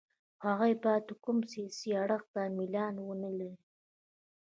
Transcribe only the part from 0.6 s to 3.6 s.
باید کوم سیاسي اړخ ته میلان ونه لري.